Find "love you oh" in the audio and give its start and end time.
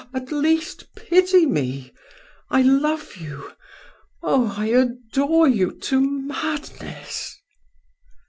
2.63-4.51